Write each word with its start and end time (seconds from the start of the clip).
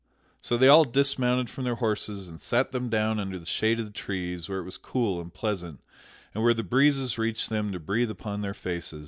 So 0.41 0.57
they 0.57 0.67
all 0.67 0.83
dismounted 0.83 1.47
from 1.51 1.63
their 1.65 1.75
horses 1.75 2.27
and 2.27 2.41
sat 2.41 2.71
them 2.71 2.89
down 2.89 3.19
under 3.19 3.37
the 3.37 3.45
shade 3.45 3.77
of 3.79 3.85
the 3.85 3.91
trees 3.91 4.49
where 4.49 4.57
it 4.57 4.63
was 4.63 4.79
cool 4.79 5.21
and 5.21 5.31
pleasant 5.31 5.79
and 6.33 6.43
where 6.43 6.55
the 6.55 6.63
breezes 6.63 7.19
reached 7.19 7.51
them 7.51 7.71
to 7.71 7.79
breathe 7.79 8.09
upon 8.09 8.41
their 8.41 8.55
faces. 8.55 8.99